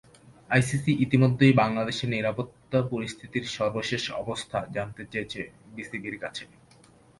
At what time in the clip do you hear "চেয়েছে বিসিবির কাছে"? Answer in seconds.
5.11-6.43